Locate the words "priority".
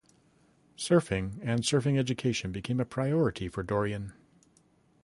2.85-3.47